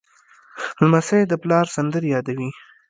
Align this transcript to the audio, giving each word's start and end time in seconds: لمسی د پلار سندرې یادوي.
لمسی 0.81 1.21
د 1.27 1.33
پلار 1.43 1.65
سندرې 1.75 2.07
یادوي. 2.15 2.49